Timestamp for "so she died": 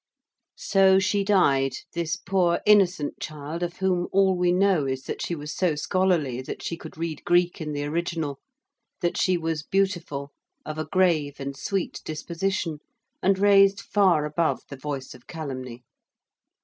0.57-1.75